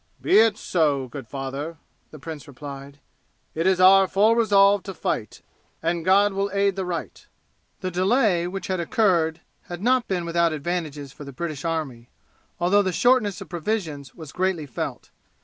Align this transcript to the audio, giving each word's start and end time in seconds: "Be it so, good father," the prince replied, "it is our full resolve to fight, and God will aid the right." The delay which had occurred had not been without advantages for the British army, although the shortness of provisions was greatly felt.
"Be 0.19 0.39
it 0.39 0.57
so, 0.57 1.07
good 1.07 1.27
father," 1.27 1.77
the 2.09 2.17
prince 2.17 2.47
replied, 2.47 2.99
"it 3.53 3.67
is 3.67 3.79
our 3.79 4.07
full 4.07 4.35
resolve 4.35 4.81
to 4.81 4.95
fight, 4.95 5.43
and 5.83 6.03
God 6.03 6.33
will 6.33 6.49
aid 6.55 6.75
the 6.75 6.85
right." 6.85 7.27
The 7.81 7.91
delay 7.91 8.47
which 8.47 8.65
had 8.65 8.79
occurred 8.79 9.41
had 9.65 9.83
not 9.83 10.07
been 10.07 10.25
without 10.25 10.53
advantages 10.53 11.13
for 11.13 11.23
the 11.23 11.31
British 11.31 11.63
army, 11.63 12.09
although 12.59 12.81
the 12.81 12.91
shortness 12.91 13.41
of 13.41 13.49
provisions 13.49 14.15
was 14.15 14.31
greatly 14.31 14.65
felt. 14.65 15.11